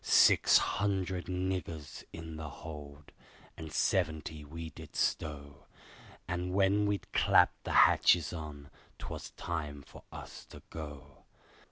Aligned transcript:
Six 0.03 0.57
hundred 0.57 1.25
niggers 1.27 2.03
in 2.11 2.35
the 2.35 2.49
hold, 2.49 3.11
and 3.55 3.71
seventy 3.71 4.43
we 4.43 4.71
did 4.71 4.95
stow, 4.95 5.67
And 6.27 6.55
when 6.55 6.87
we'd 6.87 7.13
clapped 7.13 7.65
the 7.65 7.71
hatches 7.85 8.33
on, 8.33 8.71
'twas 8.97 9.29
time 9.37 9.83
for 9.83 10.01
us 10.11 10.43
to 10.45 10.63
go. 10.71 11.25